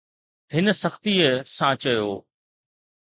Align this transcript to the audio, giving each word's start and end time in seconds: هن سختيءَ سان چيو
هن 0.53 0.65
سختيءَ 0.81 1.43
سان 1.43 1.75
چيو 1.83 2.25